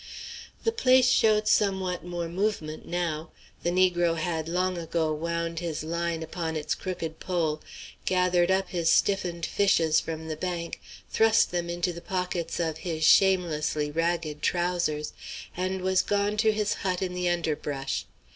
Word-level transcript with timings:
The 0.63 0.71
place 0.71 1.07
showed 1.11 1.47
somewhat 1.47 2.03
more 2.03 2.27
movement 2.27 2.87
now. 2.87 3.29
The 3.61 3.69
negro 3.69 4.17
had 4.17 4.49
long 4.49 4.75
ago 4.75 5.13
wound 5.13 5.59
his 5.59 5.83
line 5.83 6.23
upon 6.23 6.55
its 6.55 6.73
crooked 6.73 7.19
pole, 7.19 7.61
gathered 8.07 8.49
up 8.49 8.69
his 8.69 8.89
stiffened 8.89 9.45
fishes 9.45 9.99
from 9.99 10.27
the 10.27 10.35
bank, 10.35 10.81
thrust 11.11 11.51
them 11.51 11.69
into 11.69 11.93
the 11.93 12.01
pockets 12.01 12.59
of 12.59 12.79
his 12.79 13.03
shamelessly 13.03 13.91
ragged 13.91 14.41
trousers, 14.41 15.13
and 15.55 15.81
was 15.81 16.01
gone 16.01 16.35
to 16.37 16.51
his 16.51 16.73
hut 16.81 17.03
in 17.03 17.13
the 17.13 17.29
underbrush. 17.29 18.07